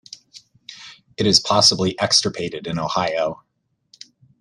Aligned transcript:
It 1.15 1.27
is 1.27 1.39
possibly 1.39 1.95
extirpated 1.99 2.65
in 2.65 2.79
Ohio. 2.79 3.43